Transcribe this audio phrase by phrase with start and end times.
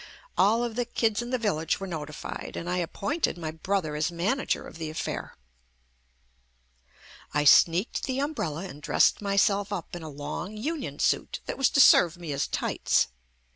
[0.35, 4.11] All of the kids in the village were notified, and I appointed my brother as
[4.11, 5.37] manager of the affair.
[7.35, 11.69] I sneaked the umbrella and dressed myself up in a long union suit that was
[11.69, 13.09] to serve me as tights.